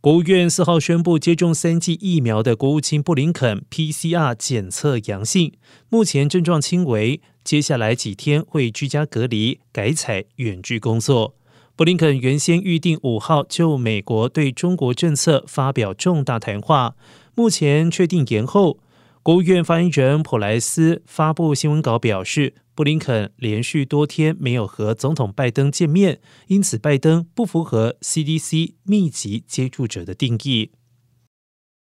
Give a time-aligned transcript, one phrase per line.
[0.00, 5.52] 国务院四号宣布，接种三剂疫苗的国务卿布林肯 PCR 检测阳性，
[5.88, 11.34] 目前症状轻微，接下来几天会居家隔离，改采远距工作。
[11.74, 16.94] 布林肯原先预定五号就美国对中国政策发表重大谈话，
[17.34, 18.78] 目前确定延后。
[19.22, 22.54] 国务院发言人普莱斯发布新闻稿表示。
[22.78, 30.70] 布林肯连续多天没有和总统拜登见面，因此拜登不符合 CDC 密集接触者的定义。